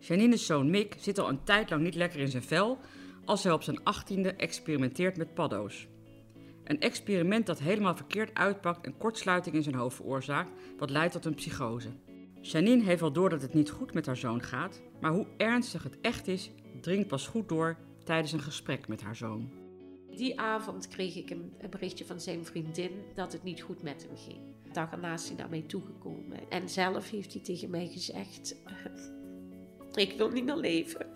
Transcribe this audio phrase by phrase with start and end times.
[0.00, 2.78] Janine's zoon Mick zit al een tijd lang niet lekker in zijn vel
[3.24, 5.86] als hij op zijn achttiende experimenteert met paddo's.
[6.64, 11.24] Een experiment dat helemaal verkeerd uitpakt en kortsluiting in zijn hoofd veroorzaakt, wat leidt tot
[11.24, 11.88] een psychose.
[12.40, 15.82] Janine heeft wel door dat het niet goed met haar zoon gaat, maar hoe ernstig
[15.82, 19.50] het echt is, dringt pas goed door tijdens een gesprek met haar zoon.
[20.16, 24.02] Die avond kreeg ik een, een berichtje van zijn vriendin dat het niet goed met
[24.02, 24.38] hem ging.
[24.62, 26.50] De dag erna is hij naar mij toegekomen.
[26.50, 28.56] En zelf heeft hij tegen mij gezegd:
[29.94, 31.06] Ik wil niet meer leven.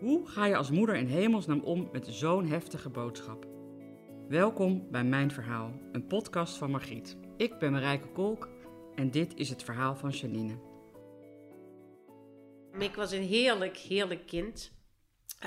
[0.00, 3.46] Hoe ga je als moeder in hemelsnaam om met zo'n heftige boodschap?
[4.28, 7.16] Welkom bij Mijn Verhaal, een podcast van Margriet.
[7.36, 8.48] Ik ben Marijke Kolk
[8.94, 10.58] en dit is het verhaal van Janine.
[12.72, 14.72] Mick was een heerlijk, heerlijk kind.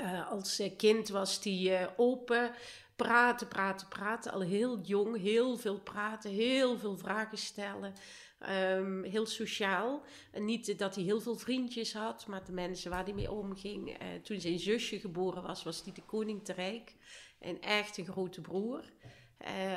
[0.00, 2.50] Uh, als eh, kind was hij uh, open,
[2.96, 4.32] praten, praten, praten.
[4.32, 7.94] Al heel jong, heel veel praten, heel veel vragen stellen.
[8.42, 10.02] Um, heel sociaal.
[10.32, 13.88] Niet dat hij heel veel vriendjes had, maar de mensen waar hij mee omging.
[13.90, 16.94] Uh, toen zijn zusje geboren was, was hij de koning te rijk.
[17.38, 18.84] En echt een grote broer.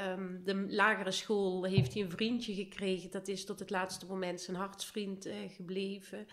[0.08, 3.12] Um, de lagere school heeft hij een vriendje gekregen.
[3.12, 6.28] Dat is tot het laatste moment zijn hartsvriend uh, gebleven.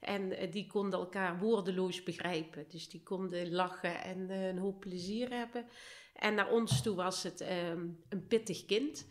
[0.00, 2.64] En uh, die konden elkaar woordeloos begrijpen.
[2.68, 5.66] Dus die konden lachen en een hoop plezier hebben.
[6.14, 9.10] En naar ons toe was het um, een pittig kind.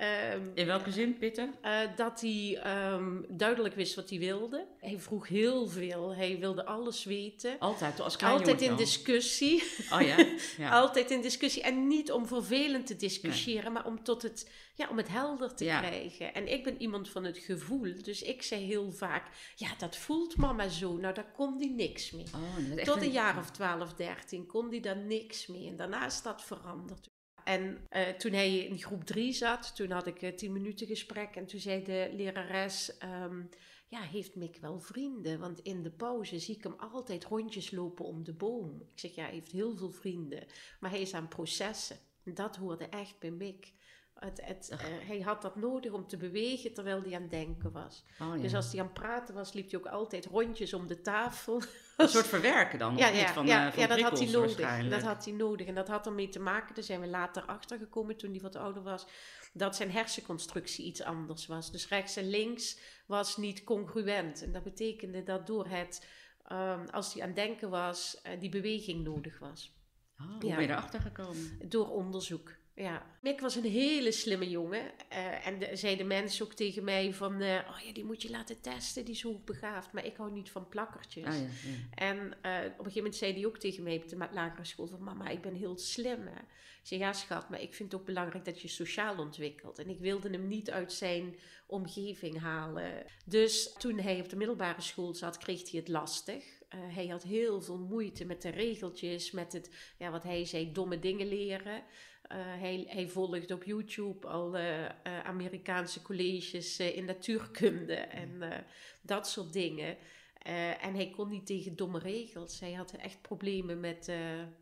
[0.00, 1.54] Um, In welke zin, Pitten?
[1.64, 2.60] Uh, dat hij
[2.92, 4.66] um, duidelijk wist wat hij wilde.
[4.78, 6.14] Hij vroeg heel veel.
[6.14, 7.58] Hij wilde alles weten.
[7.58, 9.62] Altijd, als Altijd in discussie.
[9.92, 10.16] Oh ja?
[10.58, 10.70] ja?
[10.70, 11.62] Altijd in discussie.
[11.62, 13.72] En niet om vervelend te discussiëren, nee.
[13.72, 15.80] maar om, tot het, ja, om het helder te ja.
[15.80, 16.34] krijgen.
[16.34, 18.02] En ik ben iemand van het gevoel.
[18.02, 20.96] Dus ik zei heel vaak, ja, dat voelt mama zo.
[20.96, 22.26] Nou, daar kon hij niks mee.
[22.34, 25.68] Oh, tot een jaar of 12, 13 kon hij daar niks mee.
[25.68, 27.14] En daarna is dat veranderd.
[27.46, 31.36] En uh, toen hij in groep 3 zat, toen had ik uh, tien minuten gesprek.
[31.36, 33.48] En toen zei de lerares, um,
[33.88, 35.38] ja, heeft Mick wel vrienden?
[35.38, 38.80] Want in de pauze zie ik hem altijd rondjes lopen om de boom.
[38.80, 40.46] Ik zeg, ja, hij heeft heel veel vrienden.
[40.80, 41.96] Maar hij is aan processen.
[42.24, 43.72] En dat hoorde echt bij Mick.
[44.18, 44.78] Het, het, uh,
[45.08, 48.04] hij had dat nodig om te bewegen terwijl hij aan het denken was.
[48.20, 48.42] Oh, ja.
[48.42, 51.62] Dus als hij aan het praten was, liep hij ook altijd rondjes om de tafel.
[51.96, 52.96] Een soort verwerken dan?
[52.96, 53.30] Ja, ja, niet?
[53.30, 54.88] Van, ja, uh, van ja dat had hij nodig.
[54.88, 55.66] Dat had hij nodig.
[55.66, 58.56] En dat had ermee te maken, daar zijn we later achter gekomen toen hij wat
[58.56, 59.06] ouder was,
[59.52, 61.72] dat zijn hersenconstructie iets anders was.
[61.72, 64.42] Dus rechts en links was niet congruent.
[64.42, 66.06] En dat betekende dat door het,
[66.52, 69.74] um, als hij aan het denken was, uh, die beweging nodig was.
[70.20, 71.58] Oh, hoe ben je erachter gekomen?
[71.68, 72.56] Door onderzoek.
[72.76, 74.90] Ja, Mick was een hele slimme jongen.
[75.12, 77.42] Uh, en de, zeiden mensen ook tegen mij van...
[77.42, 79.92] Uh, oh ja, die moet je laten testen, die is hoogbegaafd.
[79.92, 81.26] Maar ik hou niet van plakkertjes.
[81.26, 81.94] Ah, ja, ja.
[81.94, 84.86] En uh, op een gegeven moment zei hij ook tegen mij op de lagere school...
[84.86, 86.26] van mama, ik ben heel slim.
[86.26, 86.40] Hè?
[86.80, 89.78] Ik zei, ja schat, maar ik vind het ook belangrijk dat je sociaal ontwikkelt.
[89.78, 91.36] En ik wilde hem niet uit zijn
[91.66, 93.04] omgeving halen.
[93.24, 96.44] Dus toen hij op de middelbare school zat, kreeg hij het lastig.
[96.44, 100.72] Uh, hij had heel veel moeite met de regeltjes, met het, ja, wat hij zei,
[100.72, 101.82] domme dingen leren.
[102.32, 104.88] Uh, hij, hij volgt op YouTube al uh, uh,
[105.24, 108.42] Amerikaanse colleges in natuurkunde en
[109.02, 109.96] dat soort dingen.
[110.80, 112.60] en hij kon niet tegen domme regels.
[112.60, 114.12] Hij had echt problemen met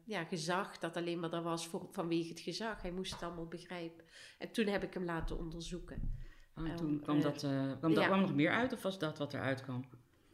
[0.04, 2.82] ja, gezag, dat alleen maar daar was voor, vanwege het gezag.
[2.82, 4.04] Hij moest het allemaal begrijpen.
[4.38, 6.22] En toen heb ik hem laten onderzoeken.
[6.56, 8.06] Oh, en toen kwam, dat, kwam, dat, ja.
[8.06, 9.84] kwam nog meer uit of was dat wat eruit kwam?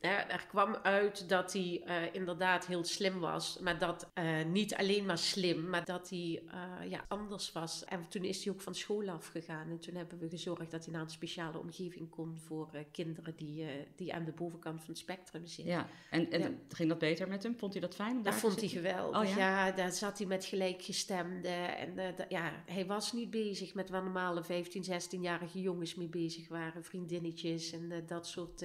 [0.00, 4.74] Ja, er kwam uit dat hij uh, inderdaad heel slim was, maar dat uh, niet
[4.74, 7.84] alleen maar slim, maar dat hij uh, ja, anders was.
[7.84, 10.92] En toen is hij ook van school afgegaan en toen hebben we gezorgd dat hij
[10.92, 13.66] naar een speciale omgeving kon voor kinderen die,
[13.96, 15.74] die aan de bovenkant van het spectrum zitten.
[15.74, 16.50] Ja, en, en ja.
[16.68, 17.58] ging dat beter met hem?
[17.58, 18.22] Vond hij dat fijn?
[18.22, 19.20] Dat vond hij geweldig.
[19.20, 19.36] Oh, ja?
[19.36, 19.72] ja?
[19.72, 24.84] daar zat hij met gelijkgestemden en ja, hij was niet bezig met waar normale 15,
[24.84, 28.64] 16-jarige jongens mee bezig waren, vriendinnetjes en dat soort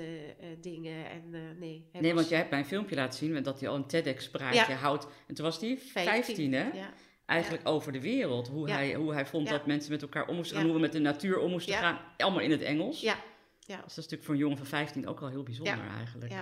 [0.62, 1.10] dingen.
[1.10, 2.14] En, uh, nee, nee was...
[2.14, 4.78] want jij hebt mij een filmpje laten zien dat hij al een TEDx-praatje ja.
[4.78, 5.08] houdt.
[5.28, 6.64] En toen was hij 15, 15 hè?
[6.64, 6.94] Ja.
[7.26, 7.70] Eigenlijk ja.
[7.70, 8.48] over de wereld.
[8.48, 10.92] Hoe, hij, hoe hij vond dat mensen met elkaar om moesten gaan, hoe we met
[10.92, 12.00] de natuur om moesten gaan.
[12.18, 13.02] Allemaal in het Engels.
[13.02, 13.18] Ja.
[13.60, 13.76] Ja.
[13.76, 16.34] Dus dat is natuurlijk voor een jongen van 15 ook al heel bijzonder eigenlijk.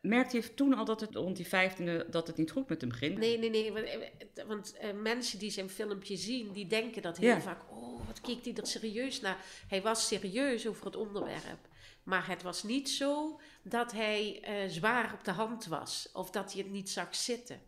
[0.00, 2.90] Merkte je toen al dat het rond die 15e dat het niet goed met hem
[2.90, 3.18] ging?
[3.18, 3.72] Nee, nee, nee.
[3.72, 3.88] Want,
[4.46, 7.60] want uh, mensen die zijn filmpje zien, die denken dat heel vaak.
[7.70, 9.44] Oh, keek hij er serieus naar?
[9.68, 11.68] Hij was serieus over het onderwerp.
[12.02, 16.52] Maar het was niet zo dat hij eh, zwaar op de hand was of dat
[16.52, 17.60] hij het niet zag zitten.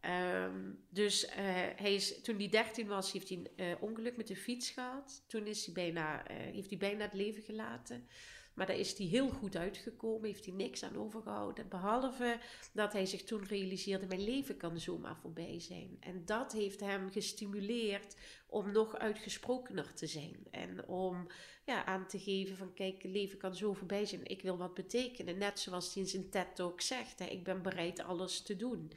[0.00, 1.36] Ehm, dus eh,
[1.76, 5.24] hij is, toen hij 13 was, heeft hij een uh, ongeluk met de fiets gehad.
[5.26, 8.08] Toen is hij bijna, heeft hij bijna het leven gelaten.
[8.56, 11.68] Maar daar is hij heel goed uitgekomen, heeft hij niks aan overgehouden.
[11.68, 12.38] Behalve
[12.72, 15.96] dat hij zich toen realiseerde: mijn leven kan zomaar voorbij zijn.
[16.00, 18.16] En dat heeft hem gestimuleerd
[18.46, 20.36] om nog uitgesprokener te zijn.
[20.50, 21.26] En om
[21.64, 24.24] ja, aan te geven: van kijk, leven kan zo voorbij zijn.
[24.24, 25.38] Ik wil wat betekenen.
[25.38, 28.92] Net zoals hij in zijn TED ook zegt: hè, ik ben bereid alles te doen.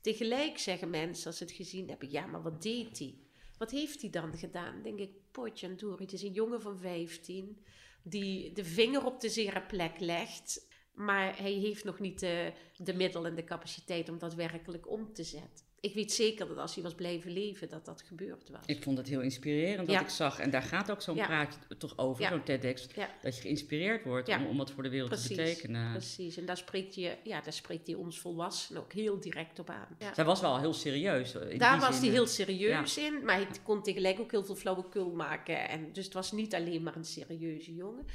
[0.00, 3.14] Tegelijk zeggen mensen als ze het gezien hebben: ja, maar wat deed hij?
[3.58, 4.82] Wat heeft hij dan gedaan?
[4.82, 6.00] denk ik, potje en door.
[6.00, 7.58] Het is een jongen van 15
[8.02, 10.70] die de vinger op de zere plek legt.
[10.92, 15.12] Maar hij heeft nog niet de, de middelen en de capaciteit om dat werkelijk om
[15.12, 15.66] te zetten.
[15.82, 18.60] Ik weet zeker dat als hij was blijven leven, dat dat gebeurd was.
[18.66, 20.38] Ik vond het heel inspirerend wat ik zag.
[20.38, 22.88] En daar gaat ook zo'n praatje toch over, zo'n TEDx.
[23.22, 25.92] Dat je geïnspireerd wordt om, om wat voor de wereld te betekenen.
[25.92, 29.70] Precies, en daar spreekt, je, ja, daar spreekt hij ons volwassenen ook heel direct op
[29.70, 29.96] aan.
[30.14, 31.34] Zij was wel heel serieus.
[31.34, 35.10] In daar was hij heel serieus in, maar hij kon tegelijk ook heel veel flauwekul
[35.10, 35.68] maken.
[35.68, 38.06] En, dus het was niet alleen maar een serieuze jongen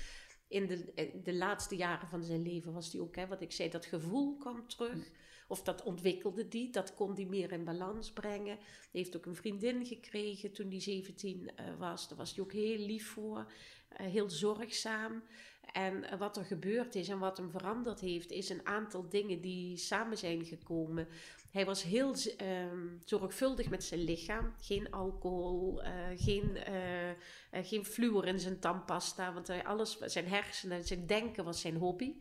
[0.48, 3.70] in de, de laatste jaren van zijn leven was hij ook, hè, wat ik zei,
[3.70, 5.10] dat gevoel kwam terug.
[5.48, 8.58] Of dat ontwikkelde die, dat kon hij meer in balans brengen.
[8.58, 12.08] Hij heeft ook een vriendin gekregen toen hij 17 uh, eh, was.
[12.08, 13.52] Daar was hij ook heel lief voor,
[13.92, 15.24] uh, heel zorgzaam.
[15.72, 19.42] En uh, wat er gebeurd is en wat hem veranderd heeft, is een aantal dingen
[19.42, 21.08] die samen zijn gekomen.
[21.52, 24.54] Hij was heel um, zorgvuldig met zijn lichaam.
[24.62, 25.82] Geen alcohol,
[26.16, 29.34] geen, uh, geen fluor in zijn tandpasta.
[29.34, 32.16] Want hij alles, zijn hersenen, zijn denken was zijn hobby.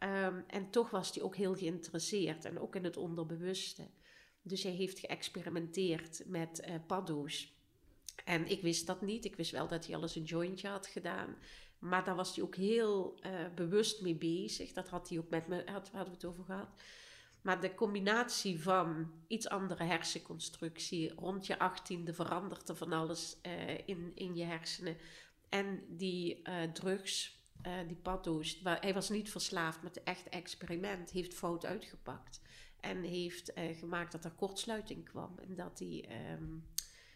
[0.00, 2.44] Um, en toch was hij ook heel geïnteresseerd.
[2.44, 3.88] En ook in het onderbewuste.
[4.42, 7.52] Dus hij heeft geëxperimenteerd met uh, paddo's.
[8.24, 9.24] En ik wist dat niet.
[9.24, 11.36] Ik wist wel dat hij alles een jointje had gedaan.
[11.78, 13.18] Maar daar was hij ook heel
[13.54, 14.72] bewust mee bezig.
[14.72, 16.68] Dat had hij ook met me, had, hadden we het over gehad.
[17.42, 23.88] Maar de combinatie van iets andere hersenconstructie, rond je achttiende verandert er van alles uh,
[23.88, 24.96] in, in je hersenen.
[25.48, 26.42] En die
[26.72, 32.40] drugs, uh, die paddo's, hij was niet verslaafd, maar het echt experiment heeft fout uitgepakt.
[32.80, 36.66] En heeft gemaakt dat er kortsluiting kwam en dat hij um,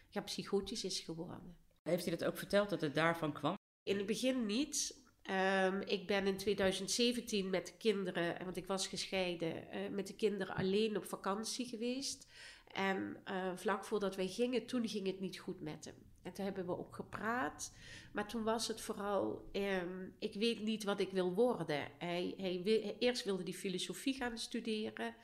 [0.09, 1.57] ja, psychotisch is geworden.
[1.83, 3.57] Heeft hij dat ook verteld dat het daarvan kwam?
[3.83, 8.87] In het begin niet, Um, ik ben in 2017 met de kinderen, want ik was
[8.87, 12.27] gescheiden, uh, met de kinderen alleen op vakantie geweest.
[12.67, 13.23] En
[13.55, 16.08] vlak voordat wij gingen, toen ging het niet goed met hem.
[16.29, 17.73] En toen hebben we ook gepraat.
[18.11, 21.87] Maar toen was het vooral, um, ik weet niet wat ik wil worden.
[21.97, 25.15] Hij, hij eerst wilde hij filosofie gaan studeren.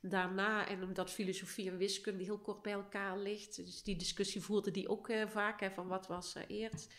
[0.00, 3.56] Daarna, en omdat filosofie en wiskunde heel kort bij elkaar ligt.
[3.56, 6.94] Dus die discussie voerde die ook uh, vaak, hè, van wat was er eerst.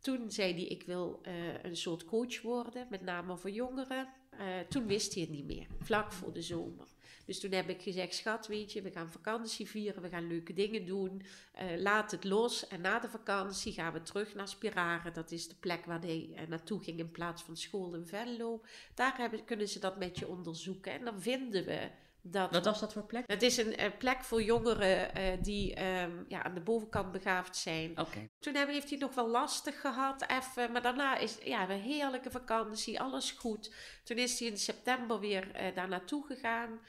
[0.00, 4.08] Toen zei hij, ik wil uh, een soort coach worden, met name voor jongeren.
[4.40, 6.86] Uh, toen wist hij het niet meer, vlak voor de zomer.
[7.26, 10.52] Dus toen heb ik gezegd, schat, weet je, we gaan vakantie vieren, we gaan leuke
[10.52, 11.22] dingen doen.
[11.62, 15.10] Uh, laat het los en na de vakantie gaan we terug naar Spirare.
[15.10, 18.64] Dat is de plek waar hij naartoe ging in plaats van school in Venlo.
[18.94, 21.90] Daar hebben, kunnen ze dat met je onderzoeken en dan vinden we
[22.24, 23.24] dat, Wat was dat voor plek?
[23.26, 27.56] Het is een, een plek voor jongeren uh, die um, ja, aan de bovenkant begaafd
[27.56, 27.90] zijn.
[27.90, 28.30] Okay.
[28.38, 30.72] Toen heeft hij nog wel lastig gehad, even.
[30.72, 33.74] Maar daarna is ja, een heerlijke vakantie, alles goed.
[34.04, 36.80] Toen is hij in september weer uh, daar naartoe gegaan.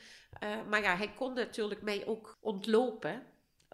[0.44, 3.24] Uh, maar ja, hij kon natuurlijk mij ook ontlopen.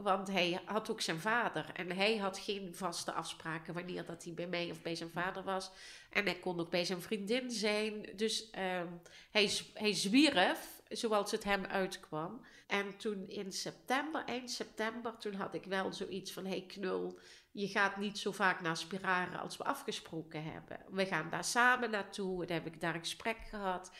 [0.01, 1.65] Want hij had ook zijn vader.
[1.73, 5.43] En hij had geen vaste afspraken wanneer dat hij bij mij of bij zijn vader
[5.43, 5.71] was.
[6.09, 8.09] En hij kon ook bij zijn vriendin zijn.
[8.15, 8.49] Dus
[8.81, 9.01] um,
[9.31, 12.45] hij, hij zwierf zoals het hem uitkwam.
[12.67, 17.19] En toen in september, eind september, toen had ik wel zoiets van: hey knul,
[17.51, 20.79] je gaat niet zo vaak naar Spirare als we afgesproken hebben.
[20.89, 22.45] We gaan daar samen naartoe.
[22.45, 23.91] En heb ik daar een gesprek gehad.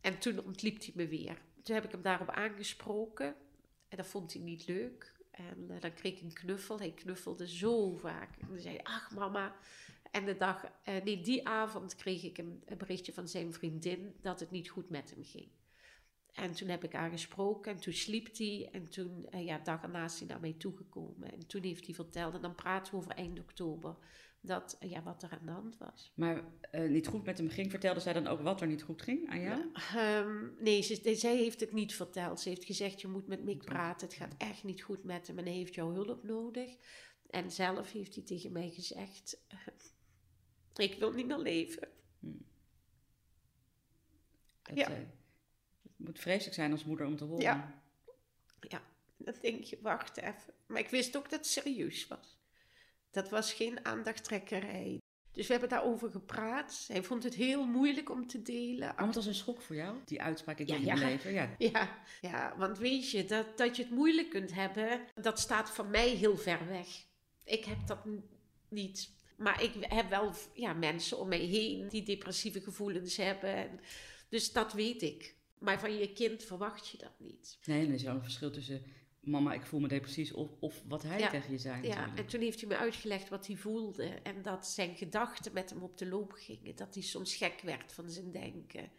[0.00, 1.38] En toen ontliep hij me weer.
[1.62, 3.34] Toen heb ik hem daarop aangesproken.
[3.88, 5.12] En dat vond hij niet leuk.
[5.30, 6.78] En uh, dan kreeg ik een knuffel.
[6.78, 8.36] Hij knuffelde zo vaak.
[8.36, 9.56] En dan zei hij, ach mama.
[10.10, 14.50] En de dag, uh, die avond kreeg ik een, berichtje van zijn vriendin dat het
[14.50, 15.48] niet goed met hem ging.
[16.32, 18.68] En toen heb ik haar gesproken en toen sliep hij.
[18.72, 21.32] En toen, uh, ja, dag erna is hij naar mij toegekomen.
[21.32, 23.96] En toen heeft hij verteld, en dan praten we over eind oktober,
[24.40, 26.12] dat, ja, wat er aan de hand was.
[26.14, 29.02] Maar uh, niet goed met hem ging, vertelde zij dan ook wat er niet goed
[29.02, 29.72] ging aan jou?
[29.96, 32.40] Um, nee, ze, zij heeft het niet verteld.
[32.40, 35.38] Ze heeft gezegd, je moet met Mick praten, het gaat echt niet goed met hem
[35.38, 36.76] en hij heeft jouw hulp nodig.
[37.30, 39.40] En zelf heeft hij tegen mij gezegd,
[40.74, 41.88] ik wil niet meer leven.
[42.18, 42.44] Hmm.
[44.62, 44.90] Dat, ja.
[44.90, 45.08] Het
[45.96, 47.42] moet vreselijk zijn als moeder om te horen.
[47.42, 47.82] Ja.
[48.60, 48.82] Ja,
[49.16, 50.54] dan denk je, wacht even.
[50.66, 52.39] Maar ik wist ook dat het serieus was.
[53.10, 54.98] Dat was geen aandachttrekkerij.
[55.32, 56.84] Dus we hebben daarover gepraat.
[56.92, 58.92] Hij vond het heel moeilijk om te delen.
[58.96, 60.94] Maar het was een schok voor jou, die uitspraak in Ja, je ja.
[60.94, 61.32] leven.
[61.32, 61.54] Ja.
[61.58, 65.90] Ja, ja, want weet je, dat, dat je het moeilijk kunt hebben, dat staat van
[65.90, 66.86] mij heel ver weg.
[67.44, 67.98] Ik heb dat
[68.68, 69.10] niet.
[69.36, 73.54] Maar ik heb wel ja, mensen om mij heen die depressieve gevoelens hebben.
[73.54, 73.80] En-
[74.28, 75.34] Dus dat weet ik.
[75.58, 77.58] Maar van je kind verwacht je dat niet.
[77.64, 78.82] Nee, er is wel een verschil tussen
[79.20, 81.28] mama, ik voel me depressief of, of wat hij Ja.
[81.28, 81.82] tegen je zei.
[81.82, 82.18] Ja, natuurlijk.
[82.18, 84.04] en toen heeft hij me uitgelegd wat hij voelde.
[84.04, 86.76] En dat zijn gedachten met hem op de loop gingen.
[86.76, 88.90] Dat hij soms gek werd van zijn denken.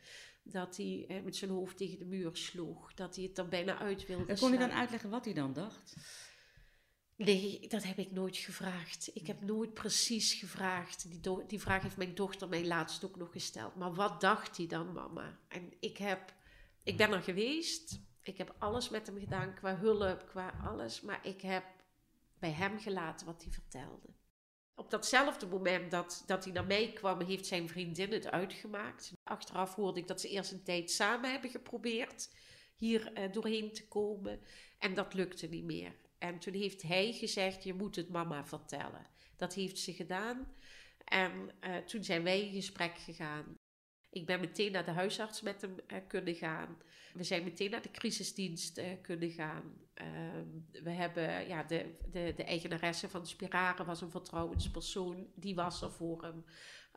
[0.43, 2.93] Dat hij eh, met zijn hoofd tegen de muur sloeg.
[2.93, 5.53] Dat hij het er bijna uit wilde En kon hij dan uitleggen wat hij dan
[5.53, 5.95] dacht?
[7.15, 9.09] Nee, dat heb ik nooit gevraagd.
[9.13, 11.09] Ik heb nooit precies gevraagd.
[11.09, 13.75] Die, die vraag heeft mijn dochter mij laatst ook nog gesteld.
[13.75, 15.39] Maar wat dacht hij dan, mama?
[15.47, 16.33] En ik, heb,
[16.83, 18.01] ik ben er geweest.
[18.23, 21.01] Ik heb alles met hem gedaan, qua hulp, qua alles.
[21.01, 21.63] Maar ik heb
[22.39, 24.07] bij hem gelaten wat hij vertelde.
[24.75, 29.11] Op datzelfde moment dat, dat hij naar mij kwam, heeft zijn vriendin het uitgemaakt.
[29.23, 32.29] Achteraf hoorde ik dat ze eerst een tijd samen hebben geprobeerd
[32.75, 34.41] hier eh, doorheen te komen.
[34.77, 35.95] En dat lukte niet meer.
[36.17, 39.07] En toen heeft hij gezegd, je moet het mama vertellen.
[39.35, 40.55] Dat heeft ze gedaan.
[41.03, 43.57] En eh, toen zijn wij in gesprek gegaan.
[44.11, 46.77] Ik ben meteen naar de huisarts met hem eh, kunnen gaan.
[47.13, 49.63] We zijn meteen naar de crisisdienst eh, kunnen gaan.
[49.93, 50.47] Ehm,
[50.83, 55.27] we hebben, ja, de, de, de eigenaresse van Spirare was een vertrouwenspersoon.
[55.35, 56.43] Die was er voor hem.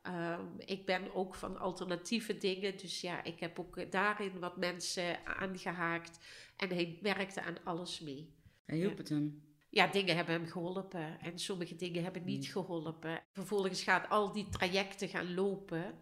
[0.02, 2.76] Ehm, ik ben ook van alternatieve dingen.
[2.76, 6.18] Dus ja, ik heb ook eh, daarin wat mensen aangehaakt.
[6.56, 8.34] En hij werkte aan alles mee.
[8.64, 9.42] En hielp het hem?
[9.70, 13.22] Ja, dingen hebben hem geholpen en sommige dingen hebben niet geholpen.
[13.32, 15.94] Vervolgens gaat al die trajecten gaan lopen.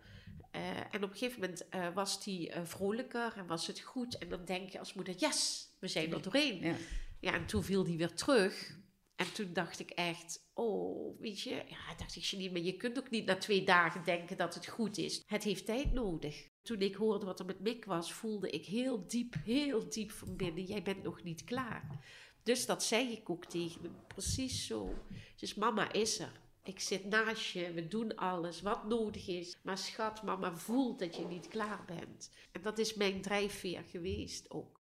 [0.53, 4.19] Eh, en op een gegeven moment eh, was hij eh, vrolijker en was het goed.
[4.19, 6.61] En dan denk je als moeder, yes, we zijn er doorheen.
[6.61, 6.77] Ja.
[7.21, 8.81] Ja, en toen viel hij weer terug.
[9.17, 12.99] En toen dacht ik echt, oh, weet je, ja, dacht ik, Janine, maar je kunt
[12.99, 15.23] ook niet na twee dagen denken dat het goed is.
[15.27, 16.49] Het heeft tijd nodig.
[16.63, 20.37] Toen ik hoorde wat er met Mick was, voelde ik heel diep, heel diep van
[20.37, 22.05] binnen, jij bent nog niet klaar.
[22.43, 24.95] Dus dat zei ik ook tegen hem, precies zo.
[25.37, 26.41] Dus mama is er.
[26.65, 29.57] Ik zit naast je, we doen alles wat nodig is.
[29.63, 32.31] Maar schat, mama voelt dat je niet klaar bent.
[32.53, 34.81] En dat is mijn drijfveer geweest ook.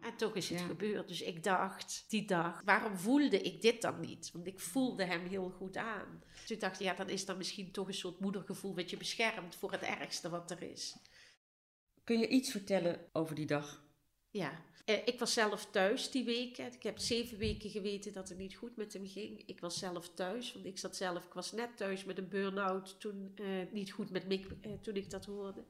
[0.00, 0.66] En toch is het Ja.
[0.66, 1.08] gebeurd.
[1.08, 4.30] Dus ik dacht, die dag, waarom voelde ik dit dan niet?
[4.32, 6.22] Want ik voelde hem heel goed aan.
[6.46, 9.54] Toen dacht ik, ja, dan is dat misschien toch een soort moedergevoel wat je beschermt
[9.56, 10.96] voor het ergste wat er is.
[12.04, 13.86] Kun je iets vertellen over die dag?
[14.30, 14.64] Ja,
[15.04, 16.66] ik was zelf thuis die weken.
[16.72, 19.42] Ik heb zeven weken geweten dat het niet goed met hem ging.
[19.46, 23.00] Ik was zelf thuis, want ik zat zelf, ik was net thuis met een burn-out
[23.00, 25.64] toen eh, niet goed met Mick, eh, toen ik dat hoorde.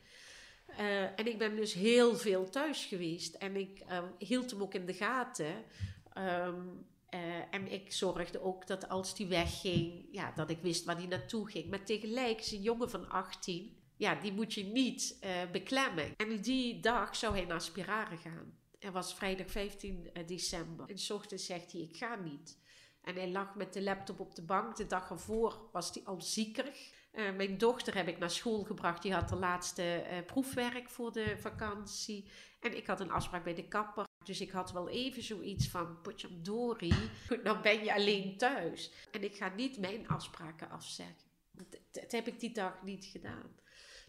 [0.67, 3.35] Eh, en ik ben dus heel veel thuis geweest.
[3.35, 5.65] En ik eh, hield hem ook in de gaten.
[6.13, 6.61] Ehm,
[7.09, 7.21] eh,
[7.51, 11.51] en ik zorgde ook dat als hij wegging, ja, dat ik wist waar hij naartoe
[11.51, 11.71] ging.
[11.71, 16.17] Maar tegelijk is een jongen van 18, ja, die moet je niet eh, beklemmen.
[16.17, 18.58] En die dag zou hij naar Spirare gaan.
[18.79, 20.89] Het was vrijdag 15 december.
[20.89, 22.59] En s ochtends zegt hij, ik ga niet.
[23.03, 24.77] En hij lag met de laptop op de bank.
[24.77, 26.93] De dag ervoor was hij al ziekerig.
[27.11, 29.03] Eh, mijn dochter heb ik naar school gebracht.
[29.03, 32.31] Die had de laatste eh, proefwerk voor de vakantie.
[32.61, 34.07] En ik had een afspraak bij de kapper.
[34.25, 36.95] Dus ik had wel even zoiets van, potjandori,
[37.45, 38.93] nou ben je alleen thuis.
[39.13, 41.31] En ik ga niet mijn afspraken afzeggen.
[41.53, 43.57] Dat, dat heb ik die dag niet gedaan.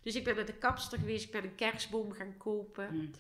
[0.02, 1.26] Dus ik ben naar de kapster geweest.
[1.26, 2.88] Ik ben een kerstboom gaan kopen.
[2.88, 3.12] Hmm.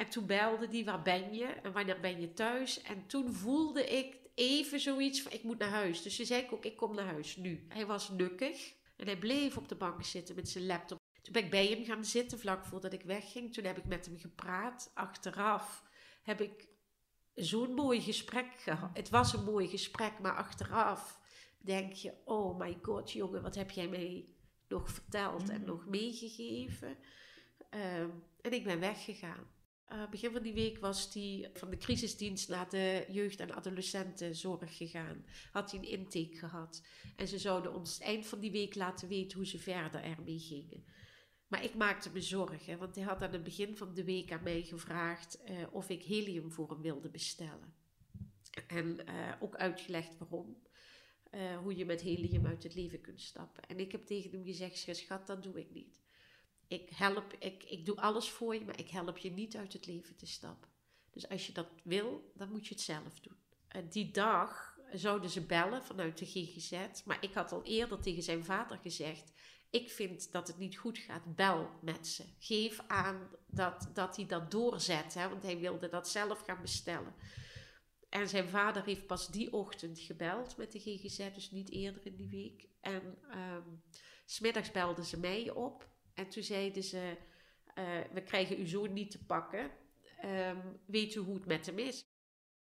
[0.00, 1.44] En toen belde die, waar ben je?
[1.44, 2.82] En wanneer ben je thuis?
[2.82, 6.02] En toen voelde ik even zoiets van, ik moet naar huis.
[6.02, 7.66] Dus toen zei ik ook, ik kom naar huis, nu.
[7.68, 10.98] Hij was nukkig en hij bleef op de bank zitten met zijn laptop.
[11.22, 13.52] Toen ben ik bij hem gaan zitten, vlak voordat ik wegging.
[13.52, 14.90] Toen heb ik met hem gepraat.
[14.94, 15.84] Achteraf
[16.22, 16.68] heb ik
[17.34, 18.90] zo'n mooi gesprek gehad.
[18.96, 21.20] Het was een mooi gesprek, maar achteraf
[21.58, 24.28] denk je, oh my god, jongen, wat heb jij mij
[24.68, 26.96] nog verteld en nog meegegeven?
[27.70, 28.08] Ehm,
[28.40, 29.58] en ik ben weggegaan.
[29.90, 34.76] Eh, begin van die week was hij van de crisisdienst naar de jeugd- en adolescentenzorg
[34.76, 35.24] gegaan.
[35.52, 36.82] Had hij een intake gehad.
[37.16, 40.84] En ze zouden ons eind van die week laten weten hoe ze verder ermee gingen.
[41.46, 44.42] Maar ik maakte me zorgen, want hij had aan het begin van de week aan
[44.42, 47.74] mij gevraagd eh, of ik helium voor hem wilde bestellen.
[48.66, 50.68] En eh, ook uitgelegd waarom.
[51.62, 53.62] Hoe je met helium uit het leven kunt stappen.
[53.62, 56.00] En ik heb tegen hem gezegd, schat, dat doe ik niet.
[56.70, 59.86] Ik, help, ik, ik doe alles voor je, maar ik help je niet uit het
[59.86, 60.68] leven te stappen.
[61.10, 63.36] Dus als je dat wil, dan moet je het zelf doen.
[63.68, 67.04] Eh, die dag zouden ze bellen vanuit de GGZ.
[67.04, 69.32] Maar ik had al eerder tegen zijn vader gezegd...
[69.70, 72.24] ik vind dat het niet goed gaat, bel met ze.
[72.38, 77.14] Geef aan dat, dat hij dat doorzet, hè, want hij wilde dat zelf gaan bestellen.
[78.08, 82.16] En zijn vader heeft pas die ochtend gebeld met de GGZ, dus niet eerder in
[82.16, 82.68] die week.
[82.80, 83.82] En um,
[84.24, 85.88] smiddags belden ze mij op.
[86.14, 87.16] En toen zeiden ze,
[87.74, 89.70] uh, we krijgen uw zoon niet te pakken.
[90.24, 92.08] Um, weet u hoe het met hem is?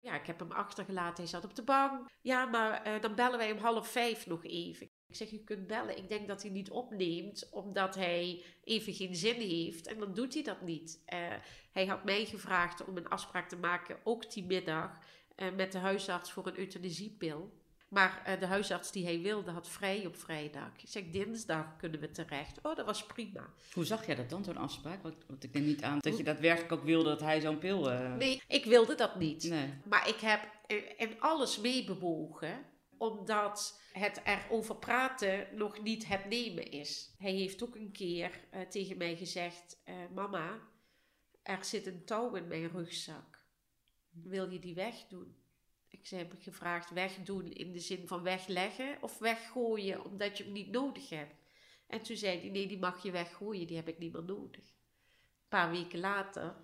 [0.00, 2.08] Ja, ik heb hem achtergelaten, hij zat op de bank.
[2.20, 4.90] Ja, maar uh, dan bellen wij om half vijf nog even.
[5.06, 5.96] Ik zeg, je kunt bellen.
[5.96, 9.86] Ik denk dat hij niet opneemt, omdat hij even geen zin heeft.
[9.86, 11.02] En dan doet hij dat niet.
[11.14, 11.32] Uh,
[11.72, 14.98] hij had mij gevraagd om een afspraak te maken, ook die middag,
[15.54, 17.52] met de huisarts voor een euthanasiepil.
[17.94, 20.68] Maar uh, de huisarts die hij wilde had vrij op vrijdag.
[20.76, 22.58] Ik zeg, dinsdag kunnen we terecht.
[22.62, 23.52] Oh, dat was prima.
[23.72, 25.02] Hoe zag jij dat dan, zo'n afspraak?
[25.02, 27.92] Want, want ik neem niet aan dat je daadwerkelijk ook wilde dat hij zo'n pil...
[27.92, 28.14] Uh...
[28.14, 29.44] Nee, ik wilde dat niet.
[29.44, 29.74] Nee.
[29.84, 30.48] Maar ik heb
[30.96, 32.64] in alles meebewogen
[32.98, 37.14] omdat het erover praten nog niet het nemen is.
[37.18, 40.60] Hij heeft ook een keer uh, tegen mij gezegd: uh, Mama,
[41.42, 43.44] er zit een touw in mijn rugzak.
[44.10, 45.43] Wil je die wegdoen?
[46.04, 50.70] Ik heb gevraagd: wegdoen in de zin van wegleggen of weggooien omdat je hem niet
[50.70, 51.34] nodig hebt.
[51.86, 54.64] En toen zei hij: Nee, die mag je weggooien, die heb ik niet meer nodig.
[54.64, 56.54] Een paar weken later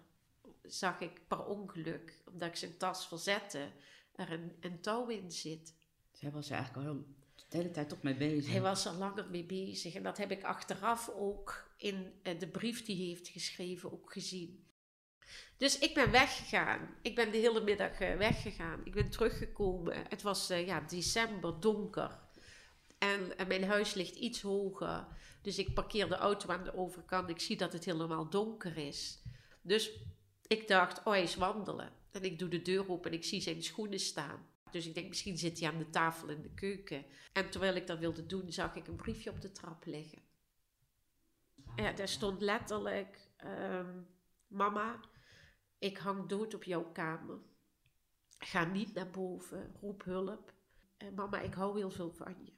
[0.63, 3.71] zag ik per ongeluk, omdat ik zijn tas verzette,
[4.15, 5.75] er een, een touw in zit.
[6.19, 7.05] Hij was er eigenlijk al
[7.49, 8.53] de hele tijd toch mee bezig.
[8.53, 9.95] Hij was er langer mee bezig.
[9.95, 14.65] En dat heb ik achteraf ook in de brief die hij heeft geschreven ook gezien.
[15.57, 16.95] Dus ik ben weggegaan.
[17.03, 18.81] Ik ben de hele middag weggegaan.
[18.85, 20.05] Ik ben teruggekomen.
[20.09, 22.19] Het was ja, december, donker.
[22.99, 25.07] En, mijn huis ligt iets hoger.
[25.43, 27.29] Dus ik parkeer de auto aan de overkant.
[27.29, 29.23] Ik zie dat het helemaal donker is.
[29.63, 29.91] Dus
[30.47, 31.93] ik dacht, oh, hij is wandelen.
[32.11, 34.49] En ik doe de deur open en ik zie zijn schoenen staan.
[34.71, 37.05] Dus ik denk, misschien zit hij aan de tafel in de keuken.
[37.33, 40.23] En terwijl ik dat wilde doen, zag ik een briefje op de trap liggen.
[41.77, 44.07] Ja, daar stond letterlijk: um,
[44.47, 45.01] Mama,
[45.81, 47.39] ik hang dood op jouw kamer.
[48.39, 50.53] Ga niet naar boven, roep hulp.
[50.97, 52.53] En mama, ik hou heel veel van je.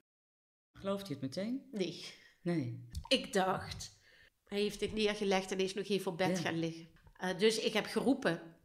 [0.73, 1.69] Gelooft hij het meteen?
[1.71, 2.05] Nee.
[2.41, 2.89] Nee.
[3.09, 3.99] Ik dacht,
[4.45, 6.43] hij heeft dit neergelegd en is nog even op bed ja.
[6.43, 6.89] gaan liggen.
[7.23, 8.57] Uh, dus ik heb geroepen.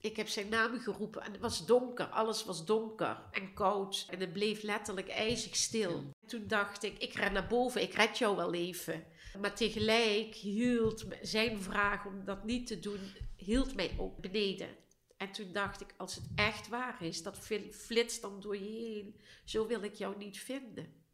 [0.00, 2.06] Ik heb zijn naam geroepen en het was donker.
[2.06, 4.06] Alles was donker en koud.
[4.10, 6.10] En het bleef letterlijk ijzig stil.
[6.26, 9.04] Toen dacht ik, ik ren naar boven, ik red jou wel even.
[9.40, 13.00] Maar tegelijk hield zijn vraag om dat niet te doen,
[13.36, 14.76] hield mij ook beneden.
[15.16, 17.38] En toen dacht ik, als het echt waar is, dat
[17.70, 19.20] flitst dan door je heen.
[19.44, 21.04] Zo wil ik jou niet vinden.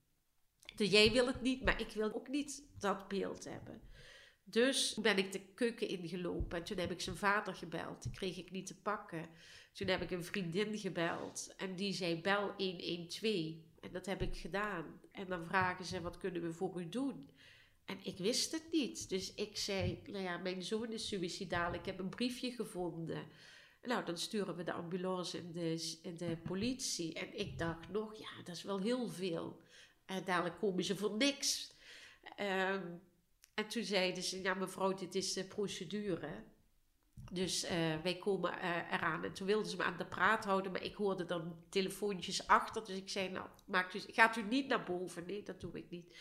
[0.76, 3.82] Dus jij wil het niet, maar ik wil ook niet dat beeld hebben.
[4.44, 8.02] Dus ben ik de keuken ingelopen en toen heb ik zijn vader gebeld.
[8.02, 9.28] Die kreeg ik niet te pakken.
[9.72, 13.32] Toen heb ik een vriendin gebeld en die zei bel 112.
[13.80, 15.00] En dat heb ik gedaan.
[15.12, 17.30] En dan vragen ze wat kunnen we voor u doen?
[17.92, 19.08] En ik wist het niet.
[19.08, 21.74] Dus ik zei, nou ja, mijn zoon is suicidaal.
[21.74, 23.26] Ik heb een briefje gevonden.
[23.82, 27.14] Nou, dan sturen we de ambulance en de, de politie.
[27.14, 29.60] En ik dacht nog, ja, dat is wel heel veel.
[30.06, 31.74] En dadelijk komen ze voor niks.
[32.40, 33.00] Um,
[33.54, 36.44] en toen zeiden ze, ja mevrouw, dit is de procedure.
[37.32, 37.70] Dus uh,
[38.02, 39.24] wij komen uh, eraan.
[39.24, 42.84] En toen wilden ze me aan de praat houden, maar ik hoorde dan telefoontjes achter.
[42.84, 45.26] Dus ik zei, nou, maakt u, gaat u niet naar boven?
[45.26, 46.14] Nee, dat doe ik niet.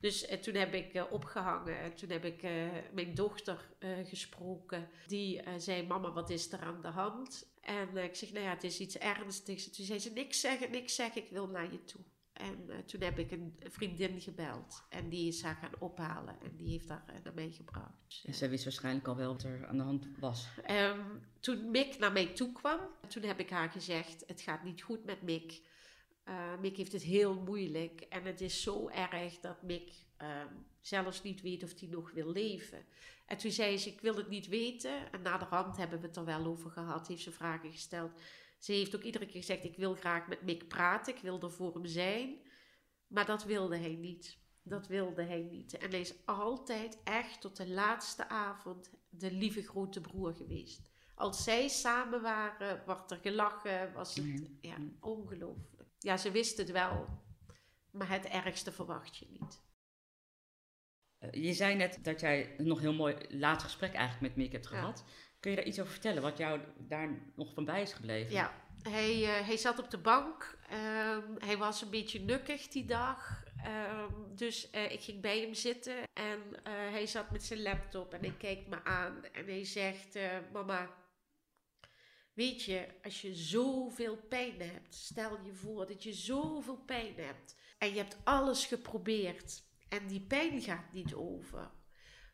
[0.00, 1.78] Dus uh, toen heb ik opgehangen.
[1.78, 2.42] En toen heb ik
[2.92, 3.68] mijn dochter
[4.04, 4.88] gesproken.
[5.06, 7.46] Die zei, mama, wat is er aan de hand?
[7.60, 9.76] En ik zeg, nou ja, het is iets ernstigs.
[9.76, 12.00] Toen zei ze, niks zeggen, niks zeggen, ik wil naar je toe.
[12.38, 14.84] En uh, toen heb ik een vriendin gebeld.
[14.88, 16.36] En die is haar gaan ophalen.
[16.42, 17.92] En die heeft haar uh, naar mij gebracht.
[18.06, 20.48] Dus, en zij wist waarschijnlijk al wel wat er aan de hand was.
[20.70, 24.82] Um, toen Mick naar mij toe kwam, toen heb ik haar gezegd: Het gaat niet
[24.82, 25.60] goed met Mick.
[26.28, 28.00] Uh, Mick heeft het heel moeilijk.
[28.00, 29.92] En het is zo erg dat Mick
[30.80, 32.84] zelfs niet weet of hij nog wil leven.
[33.26, 35.12] En toen zei ze: Ik wil het niet weten.
[35.12, 37.08] En na de hand hebben we het er wel over gehad.
[37.08, 38.20] Heeft ze vragen gesteld.
[38.58, 41.52] Ze heeft ook iedere keer gezegd: Ik wil graag met Mick praten, ik wil er
[41.52, 42.38] voor hem zijn.
[43.06, 44.38] Maar dat wilde hij niet.
[44.62, 45.78] Dat wilde hij niet.
[45.78, 50.80] En hij is altijd echt tot de laatste avond de lieve grote broer geweest.
[51.14, 55.77] Als zij samen waren, werd er gelachen, was het ja, ongelooflijk.
[55.98, 57.06] Ja, ze wist het wel,
[57.90, 59.66] maar het ergste verwacht je niet.
[61.30, 64.66] Je zei net dat jij een nog heel mooi laatst gesprek eigenlijk met Mick hebt
[64.66, 65.04] gehad.
[65.06, 65.12] Ja.
[65.40, 68.32] Kun je daar iets over vertellen, wat jou daar nog van bij is gebleven?
[68.32, 70.58] Ja, hij, uh, hij zat op de bank.
[70.72, 73.44] Um, hij was een beetje nukkig die dag.
[73.66, 78.14] Um, dus uh, ik ging bij hem zitten en uh, hij zat met zijn laptop
[78.14, 80.18] en hij kijkt me aan en hij zegt:
[80.52, 80.90] Mama,
[82.38, 87.56] weet je, als je zoveel pijn hebt, stel je voor dat je zoveel pijn hebt
[87.78, 91.70] en je hebt alles geprobeerd en die pijn gaat niet over.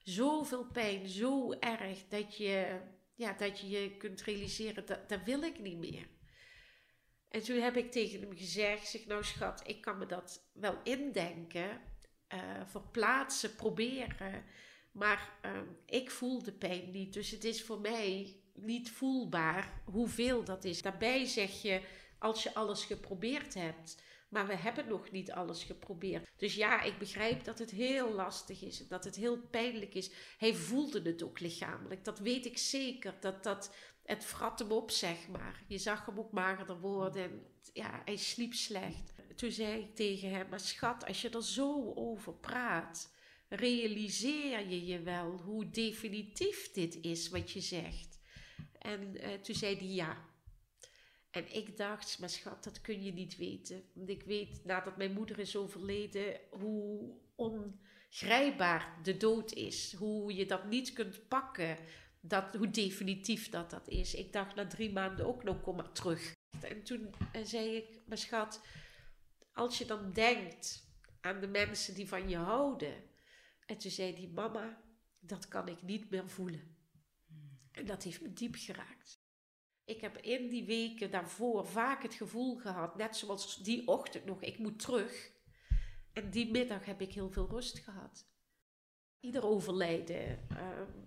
[0.02, 2.80] Zoveel pijn, zo erg dat je
[3.14, 6.06] ja, dat je je kunt realiseren, dat, dat wil ik niet meer.
[7.28, 10.78] En toen heb ik tegen hem gezegd, zeg nou schat, ik kan me dat wel
[10.82, 11.80] indenken,
[12.34, 14.44] uh, verplaatsen, proberen.
[14.92, 20.44] Maar uh, ik voel de pijn niet, dus het is voor mij niet voelbaar hoeveel
[20.44, 20.82] dat is.
[20.82, 21.80] Daarbij zeg je,
[22.18, 26.30] als je alles geprobeerd hebt, maar we hebben nog niet alles geprobeerd.
[26.36, 28.88] Dus ja, ik begrijp dat het heel lastig is.
[28.88, 30.10] Dat het heel pijnlijk is.
[30.38, 32.04] Hij voelde het ook lichamelijk.
[32.04, 33.14] Dat weet ik zeker.
[33.20, 35.64] Dat, dat, het vrat hem op, zeg maar.
[35.68, 37.22] Je zag hem ook magerder worden.
[37.22, 39.12] En ja, hij sliep slecht.
[39.36, 43.12] Toen zei ik tegen hem, maar schat, als je er zo over praat,
[43.48, 48.13] realiseer je je wel hoe definitief dit is wat je zegt.
[48.84, 50.24] En uh, toen zei hij ja.
[51.30, 53.82] En ik dacht, maar schat, dat kun je niet weten.
[53.94, 59.94] Want ik weet, nadat mijn moeder is overleden, hoe ongrijpbaar de dood is.
[59.94, 61.76] Hoe je dat niet kunt pakken.
[62.20, 64.14] Dat, hoe definitief dat dat is.
[64.14, 66.32] Ik dacht na drie maanden ook nog, kom maar terug.
[66.60, 68.60] En toen eh, zei ik, maar schat,
[69.52, 70.88] als je dan denkt
[71.20, 72.94] aan de mensen die van je houden.
[73.66, 74.82] En toen zei die mama,
[75.20, 76.73] dat kan ik niet meer voelen.
[77.74, 79.22] En dat heeft me diep geraakt.
[79.84, 84.42] Ik heb in die weken daarvoor vaak het gevoel gehad, net zoals die ochtend nog,
[84.42, 85.32] ik moet terug.
[86.12, 88.26] En die middag heb ik heel veel rust gehad.
[89.20, 90.58] Ieder overlijden uh,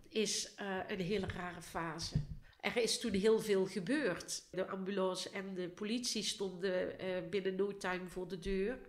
[0.09, 2.15] is uh, een hele rare fase.
[2.59, 4.47] Er is toen heel veel gebeurd.
[4.51, 8.79] De ambulance en de politie stonden uh, binnen no time voor de deur.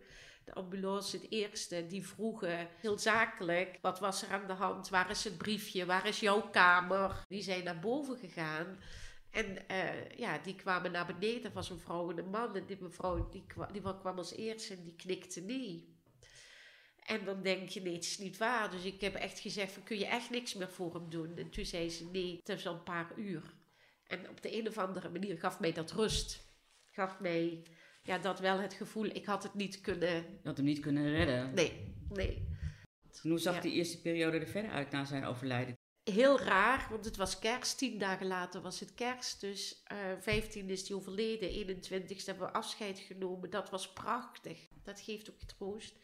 [0.49, 4.89] De ambulance, het eerste, die vroegen heel zakelijk: wat was er aan de hand?
[4.89, 5.87] Waar is het briefje?
[5.87, 7.25] Waar is jouw kamer?
[7.29, 8.79] Die zijn naar boven gegaan.
[9.31, 11.45] En uh, ja, die kwamen naar beneden.
[11.45, 12.57] Er was een vrouw en een man.
[12.57, 15.97] En die mevrouw die kwam, die kwam als eerste en die knikte nee.
[17.05, 18.71] En dan denk je, nee, het is niet waar.
[18.71, 21.37] Dus ik heb echt gezegd, kun je echt niks meer voor hem doen?
[21.37, 23.55] En toen zei ze, nee, het is al een paar uur.
[24.07, 26.47] En op de een of andere manier gaf mij dat rust.
[26.91, 27.63] Gaf mij
[28.09, 30.15] ja, dat wel het gevoel, ik had het niet kunnen...
[30.15, 31.55] Je had hem niet kunnen redden?
[31.55, 32.47] Nee, nee.
[33.23, 33.61] En hoe zag ja.
[33.61, 35.77] die eerste periode er verder uit na zijn overlijden?
[36.11, 37.79] heel raar, want het was kerst.
[37.79, 39.41] Tien dagen later was het kerst.
[39.41, 41.49] Dus uh, eh, 15 is hij overleden.
[41.49, 43.51] 21 hebben we afscheid genomen.
[43.51, 44.69] Dat was prachtig.
[44.83, 45.97] Dat geeft ook troost.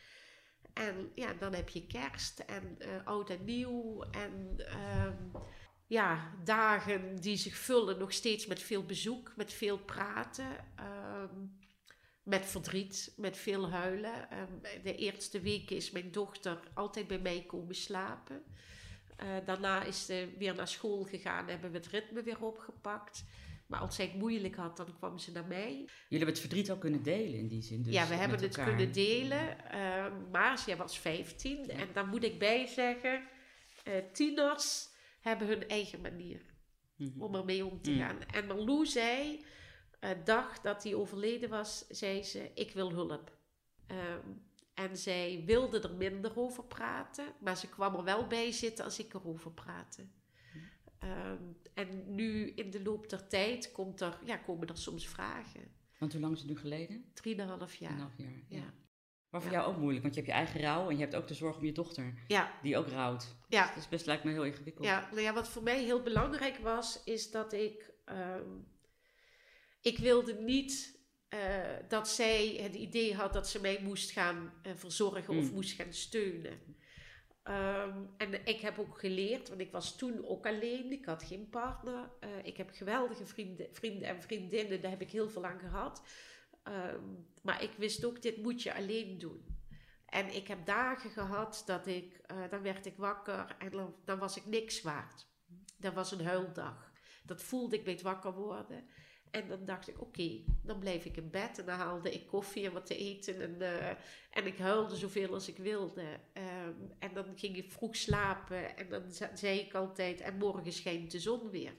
[0.72, 4.02] En ja, dan heb je kerst en uh, oud en nieuw.
[4.02, 5.10] En uh,
[5.86, 10.46] ja, dagen die zich vullen nog steeds met veel bezoek, met veel praten.
[12.24, 14.30] Ehm, met verdriet, met veel huilen.
[14.30, 18.42] Ehm, de eerste weken is mijn dochter altijd bij mij komen slapen.
[19.22, 23.24] Uh, daarna is ze weer naar school gegaan, hebben we het ritme weer opgepakt.
[23.66, 25.70] Maar als zij het moeilijk had, dan kwam ze naar mij.
[25.72, 27.82] Jullie hebben het verdriet al kunnen delen in die zin.
[27.82, 29.56] Dus ja, we hebben het kunnen delen.
[29.74, 31.68] Uh, maar zij was 15.
[31.68, 33.22] En daar moet ik bij zeggen,
[33.88, 34.88] uh, tieners
[35.20, 36.40] hebben hun eigen manier
[36.96, 37.22] mm -hmm.
[37.22, 37.98] om ermee om te mm.
[37.98, 38.22] gaan.
[38.26, 39.44] En Marlou zei,
[40.24, 43.36] dag dat hij overleden was, zei ze, ik wil hulp.
[43.86, 44.42] Um,
[44.74, 48.98] en zij wilde er minder over praten, maar ze kwam er wel bij zitten als
[48.98, 50.06] ik erover praatte.
[51.04, 55.72] Um, en nu in de loop der tijd komt er, ja, komen er soms vragen.
[55.98, 57.04] Want hoe lang is het nu geleden?
[57.12, 57.90] Drieënhalf jaar.
[57.90, 58.58] Drieënhalf jaar, ja.
[58.58, 58.74] ja.
[59.30, 61.28] Maar voor jou ook moeilijk, want je hebt je eigen rouw en je hebt ook
[61.28, 62.52] de zorg om je dochter, ja.
[62.62, 63.36] die ook rouwt.
[63.48, 63.66] Ja.
[63.66, 64.86] Dus dat best lijkt me heel ingewikkeld.
[64.86, 68.66] Ja, nou ja, wat voor mij heel belangrijk was, is dat ik, um,
[69.85, 71.01] ik wilde niet
[71.35, 71.40] uh,
[71.88, 75.53] dat zij het idee had dat ze mij moest gaan uh, verzorgen of mm.
[75.53, 76.59] moest gaan steunen.
[77.49, 81.49] Um, en ik heb ook geleerd, want ik was toen ook alleen, ik had geen
[81.49, 82.11] partner.
[82.20, 86.03] Uh, ik heb geweldige vrienden, vrienden en vriendinnen, daar heb ik heel veel aan gehad.
[86.64, 89.59] Um, maar ik wist ook, dit moet je alleen doen.
[90.07, 92.20] En ik heb dagen gehad dat ik,
[92.51, 95.27] dan werd ik wakker en dan, dan was ik niks waard.
[95.79, 96.92] Dat was een huildag.
[97.25, 98.88] Dat voelde ik bij het wakker worden.
[99.35, 102.66] En dan dacht ik, oké, dan bleef ik in bed en dan haalde ik koffie
[102.66, 103.40] en wat te eten.
[103.40, 103.88] En, uh,
[104.31, 106.03] en ik huilde zoveel als ik wilde.
[106.03, 109.03] Um, en dan ging ik vroeg slapen en dan
[109.35, 111.73] zei ik altijd, en morgen schijnt de zon weer.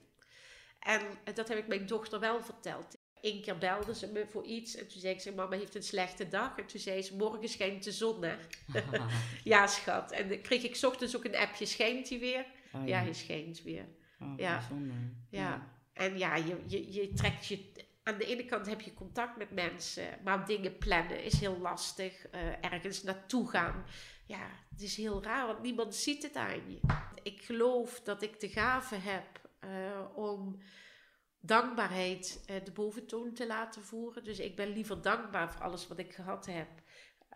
[0.79, 1.01] En
[1.33, 2.97] dat heb ik mijn dochter wel verteld.
[3.21, 5.83] Eén keer belde ze me voor iets en toen zei ik, ze, mama heeft een
[5.83, 6.57] slechte dag.
[6.57, 8.35] En toen zei ze, morgen schijnt de zon hè.
[9.43, 10.11] ja schat.
[10.11, 12.45] En dan kreeg ik ochtends ook een appje, schijnt hij weer?
[12.73, 12.99] Oh, ja.
[12.99, 13.85] hij schijnt weer.
[14.19, 14.61] Oh, ja.
[15.29, 15.39] ja.
[15.39, 15.74] ja.
[15.95, 17.71] En ja, je, je, je trekt je.
[18.03, 22.33] Aan de ene kant heb je contact met mensen, maar dingen plannen is heel lastig.
[22.33, 23.85] Uh, ergens naartoe gaan.
[24.25, 26.79] Ja, het is heel raar, want niemand ziet het aan je.
[27.23, 30.61] Ik geloof dat ik de gave heb uh, om
[31.39, 34.23] dankbaarheid uh, de boventoon te laten voeren.
[34.23, 36.69] Dus ik ben liever dankbaar voor alles wat ik gehad heb.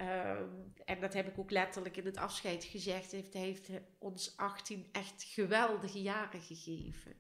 [0.02, 3.12] Um, en dat heb ik ook letterlijk in het afscheid gezegd.
[3.12, 7.18] Heeft, heeft ons 18 echt geweldige jaren gegeven.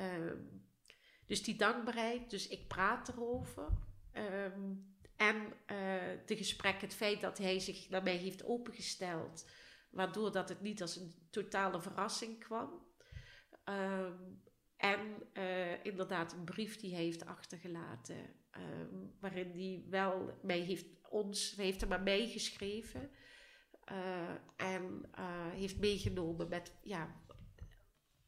[0.00, 0.64] Um,
[1.26, 3.68] dus die dankbaarheid, dus ik praat erover.
[4.12, 4.72] Ehm,
[5.16, 9.50] en uh, de gesprek, het feit dat hij zich naar mij heeft opengesteld,
[9.90, 12.86] waardoor dat het niet als een totale verrassing kwam.
[13.64, 14.12] Ehm,
[14.76, 15.00] en
[15.34, 18.16] uh, inderdaad een brief die hij heeft achtergelaten,
[19.20, 23.10] waarin hij wel mij heeft, ons, heeft hem mij geschreven.
[23.92, 25.10] Uh, en
[25.52, 27.20] heeft meegenomen met ja,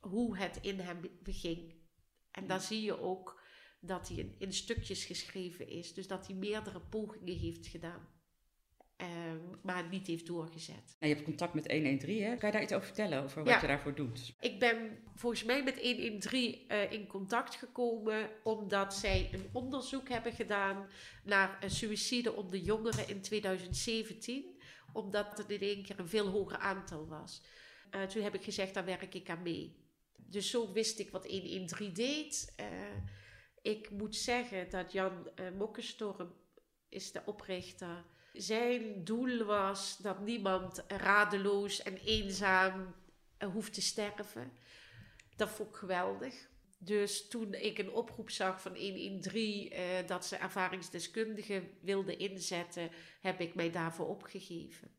[0.09, 1.75] hoe het in hem beging.
[2.31, 3.41] En dan zie je ook
[3.81, 5.95] dat hij in, in, stukjes geschreven is.
[5.95, 8.15] Dus dat hij meerdere pogingen heeft gedaan.
[9.03, 10.97] Um, maar niet heeft doorgezet.
[10.99, 12.37] En je hebt contact met 113, hè?
[12.37, 14.35] Kan je daar iets over vertellen, over wat je daarvoor doet?
[14.41, 20.33] Ik ben volgens mij met 113 uh, in contact gekomen omdat zij een onderzoek hebben
[20.33, 20.89] gedaan
[21.25, 24.61] naar een suïcide onder jongeren in 2017.
[24.93, 27.43] Omdat het in één keer een veel hoger aantal was.
[27.91, 29.86] Uh, toen heb ik gezegd, daar werk ik aan mee.
[30.17, 32.55] Dus zo wist ik wat 113 deed.
[32.61, 32.67] Uh,
[33.63, 36.35] ik moet zeggen dat Jan uh, Mokkenstorm
[36.89, 38.05] is de oprichter.
[38.33, 42.95] Zijn doel was dat niemand radeloos en eenzaam
[43.39, 44.53] uh, hoeft te sterven.
[45.37, 46.49] Dat vond ik geweldig.
[46.79, 53.41] Dus toen ik een oproep zag van 113 uh, dat ze ervaringsdeskundigen wilden inzetten, heb
[53.41, 54.91] ik mij daarvoor opgegeven.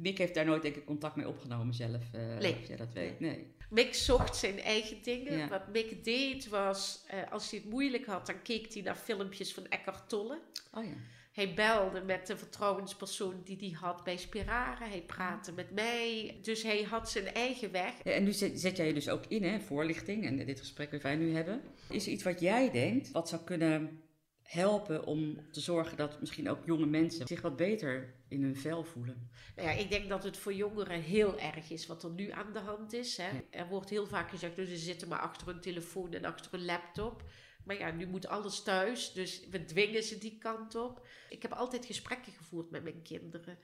[0.00, 2.54] Mick heeft daar nooit denk ik contact mee opgenomen zelf, uh, nee.
[2.54, 3.20] als jij dat weet.
[3.20, 3.46] Nee.
[3.70, 5.38] Mick zocht zijn eigen dingen.
[5.38, 5.48] Ja.
[5.48, 9.54] Wat Mick deed was, uh, als hij het moeilijk had, dan keek hij naar filmpjes
[9.54, 10.40] van Eckhart Tolle.
[10.74, 10.94] Oh ja.
[11.32, 14.84] Hij belde met de vertrouwenspersoon die hij had bij Spirare.
[14.84, 16.38] Hij praatte met mij.
[16.42, 18.02] Dus hij had zijn eigen weg.
[18.02, 21.02] En nu zet, zet jij je dus ook in, hè, voorlichting en dit gesprek dat
[21.02, 21.62] wij nu hebben.
[21.88, 24.02] Is er iets wat jij denkt, wat zou kunnen
[24.42, 28.84] helpen om te zorgen dat misschien ook jonge mensen zich wat beter in hun vel
[28.84, 29.30] voelen?
[29.56, 32.52] Nou ja, ik denk dat het voor jongeren heel erg is wat er nu aan
[32.52, 33.16] de hand is.
[33.16, 33.30] Hè.
[33.50, 36.64] Er wordt heel vaak gezegd, dus ze zitten maar achter een telefoon en achter een
[36.64, 37.22] laptop.
[37.64, 41.06] Maar ja, nu moet alles thuis, dus we dwingen ze die kant op.
[41.28, 43.58] Ik heb altijd gesprekken gevoerd met mijn kinderen.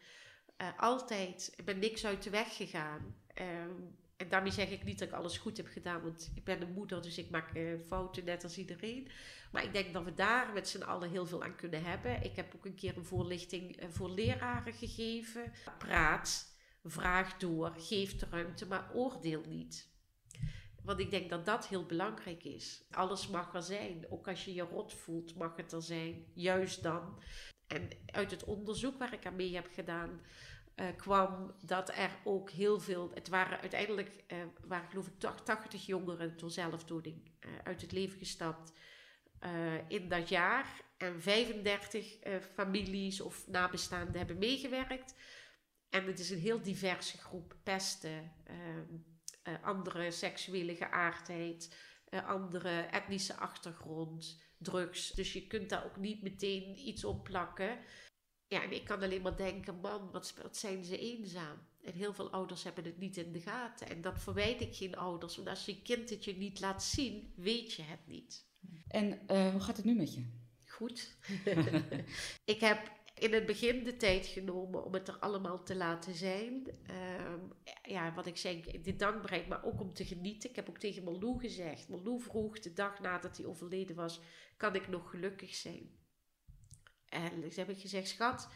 [0.63, 1.53] Uh, altijd.
[1.57, 3.17] Ik ben niks uit de weg gegaan.
[3.41, 6.63] Um, en daarmee zeg ik niet dat ik alles goed heb gedaan, want ik ben
[6.63, 9.09] een moeder, dus ik maak uh, fouten net als iedereen.
[9.53, 12.23] Maar ik denk dat we daar met z'n allen heel veel aan kunnen hebben.
[12.23, 15.53] Ik heb ook een keer een voorlichting uh, voor leraren gegeven.
[15.79, 19.95] Praat, vraag door, geef de ruimte, maar oordeel niet.
[20.83, 22.85] Want ik denk dat dat heel belangrijk is.
[22.91, 24.07] Alles mag er zijn.
[24.11, 26.25] Ook als je je rot voelt, mag het er zijn.
[26.35, 27.23] Juist dan.
[27.67, 30.21] En uit het onderzoek waar ik aan mee heb gedaan,
[30.77, 33.11] uh, kwam dat er ook heel veel.
[33.15, 38.19] Het waren uiteindelijk, uh, waren geloof ik 80 jongeren door zelfdoding uh, uit het leven
[38.19, 38.73] gestapt
[39.89, 40.83] in dat jaar.
[40.97, 42.17] En 35
[42.55, 45.15] families of nabestaanden hebben meegewerkt.
[45.91, 47.57] En het is een heel diverse groep.
[47.63, 48.33] Pesten,
[49.63, 51.77] andere seksuele geaardheid,
[52.27, 55.11] andere etnische achtergrond, drugs.
[55.11, 57.79] Dus je kunt daar ook niet meteen iets op plakken.
[58.49, 61.59] Ja, en ik kan alleen maar denken, man, wat, wat zijn ze eenzaam.
[61.83, 63.89] En heel veel ouders hebben het niet in de gaten.
[63.89, 65.37] En dat verwijt ik geen ouders.
[65.37, 68.47] Want als je kind het je niet laat zien, weet je het niet.
[68.89, 70.25] En uh, hoe gaat het nu met je?
[70.65, 71.17] Goed.
[72.45, 76.67] ik heb in het begin de tijd genomen om het er allemaal te laten zijn.
[77.31, 80.51] Um, ja, wat ik zei, de dankbaarheid, maar ook om te genieten.
[80.51, 81.89] Ik heb ook tegen Marlou gezegd.
[81.89, 84.21] Marlou vroeg de dag nadat hij overleden was,
[84.57, 85.91] kan ik nog gelukkig zijn?
[87.09, 88.49] En dus heb ik gezegd, schat,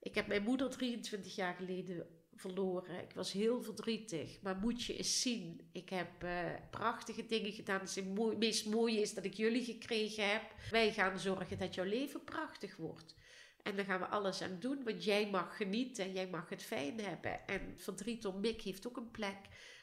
[0.00, 3.02] ik heb mijn moeder 23 jaar geleden verloren.
[3.02, 5.68] Ik was heel verdrietig, maar moet je eens zien.
[5.72, 7.80] Ik heb uh, prachtige dingen gedaan.
[7.80, 10.42] Het meest mooie is dat ik jullie gekregen heb.
[10.70, 13.14] Wij gaan zorgen dat jouw leven prachtig wordt.
[13.62, 17.00] En daar gaan we alles aan doen, want jij mag genieten, jij mag het fijn
[17.00, 17.46] hebben.
[17.46, 19.38] En verdriet om Mick heeft ook een plek,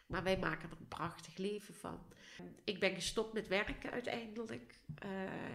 [0.07, 2.13] maar wij maken er een prachtig leven van.
[2.63, 4.79] Ik ben gestopt met werken uiteindelijk.
[5.05, 5.09] Uh,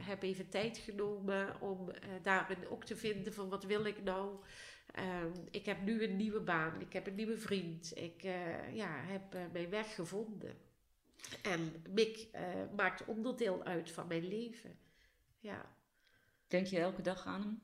[0.07, 4.37] heb even tijd genomen om uh, daarin ook te vinden van wat wil ik nou.
[4.99, 5.05] Uh,
[5.51, 7.93] ik heb nu een nieuwe baan, ik heb een nieuwe vriend.
[7.99, 8.23] Ik
[8.73, 10.57] ja, heb mijn weg gevonden.
[11.43, 12.29] En Mick
[12.77, 14.79] maakt onderdeel uit van mijn leven.
[15.41, 15.75] Ja.
[16.47, 17.61] Denk je elke dag aan hem?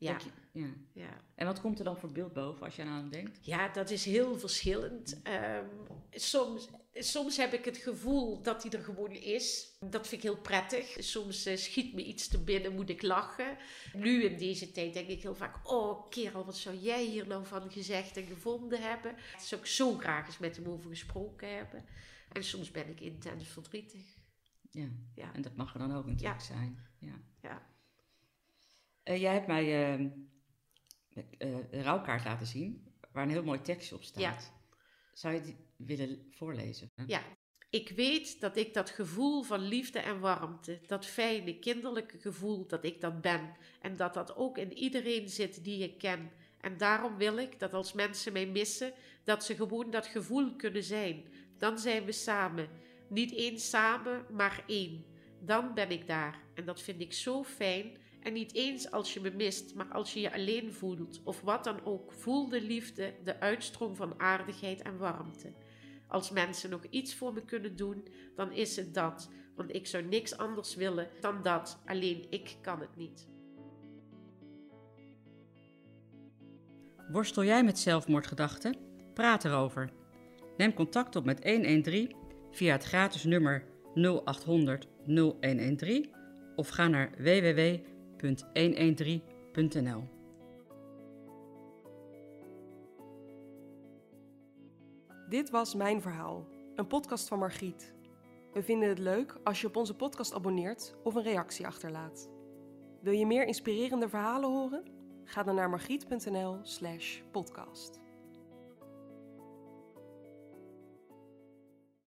[0.00, 0.18] Ja.
[0.52, 0.66] Ja.
[0.92, 1.20] ja.
[1.34, 3.38] En wat komt er dan voor beeld boven als je aan hem denkt?
[3.46, 5.20] Ja, dat is heel verschillend.
[5.24, 5.68] Um,
[6.10, 9.76] soms, soms heb ik het gevoel dat hij er gewoon is.
[9.78, 10.96] Dat vind ik heel prettig.
[10.98, 13.56] Soms uh, schiet me iets te binnen, moet ik lachen.
[13.92, 17.46] Nu in deze tijd denk ik heel vaak: Oh, kerel, wat zou jij hier nou
[17.46, 19.16] van gezegd en gevonden hebben?
[19.32, 21.84] Dat zou ik zo graag eens met hem over gesproken hebben.
[22.32, 24.18] En soms ben ik intens verdrietig.
[24.70, 25.34] Ja, ja.
[25.34, 26.46] en dat mag er dan ook natuurlijk ja.
[26.46, 26.78] zijn.
[26.98, 27.20] Ja.
[27.40, 27.69] ja.
[29.10, 33.94] Uh, jij hebt mij uh, uh, een rouwkaart laten zien, waar een heel mooi tekstje
[33.94, 34.22] op staat.
[34.22, 34.36] Ja.
[35.12, 36.90] Zou je die willen voorlezen?
[37.06, 37.22] Ja.
[37.70, 42.84] Ik weet dat ik dat gevoel van liefde en warmte, dat fijne kinderlijke gevoel dat
[42.84, 46.30] ik dat ben en dat dat ook in iedereen zit die ik ken.
[46.60, 48.92] En daarom wil ik dat als mensen mij missen,
[49.24, 51.28] dat ze gewoon dat gevoel kunnen zijn.
[51.58, 52.68] Dan zijn we samen.
[53.08, 55.04] Niet één samen, maar één.
[55.40, 56.42] Dan ben ik daar.
[56.54, 57.96] En dat vind ik zo fijn.
[58.22, 61.64] En niet eens als je me mist, maar als je je alleen voelt, of wat
[61.64, 65.52] dan ook, voel de liefde, de uitstroom van aardigheid en warmte.
[66.08, 70.04] Als mensen nog iets voor me kunnen doen, dan is het dat, want ik zou
[70.04, 73.28] niks anders willen dan dat, alleen ik kan het niet.
[77.12, 78.76] Worstel jij met zelfmoordgedachten?
[79.14, 79.90] Praat erover.
[80.56, 82.14] Neem contact op met 113
[82.50, 86.10] via het gratis nummer 0800 0113
[86.56, 87.10] of ga naar
[88.20, 90.02] www.113.nl.
[95.28, 97.94] Dit was Mijn Verhaal, een podcast van Margriet.
[98.52, 102.30] We vinden het leuk als je op onze podcast abonneert of een reactie achterlaat.
[103.00, 104.84] Wil je meer inspirerende verhalen horen?
[105.24, 108.00] Ga dan naar margriet.nl/podcast.